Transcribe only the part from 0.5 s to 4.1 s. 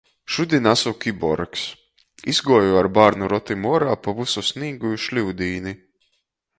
asu kiborgs. Izguoju ar bārnu rotim uorā